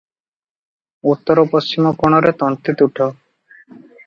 [1.11, 3.13] ଉତ୍ତର ପଶ୍ଚିମ କୋଣରେ ତନ୍ତୀତୁଠ।